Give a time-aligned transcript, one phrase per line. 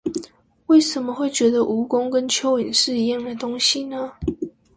[0.65, 4.13] 為什麼會覺得蜈蚣跟蚯蚓是一樣的東西呢？